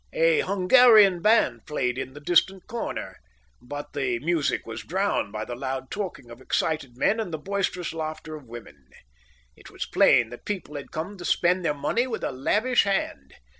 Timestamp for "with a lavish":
12.07-12.81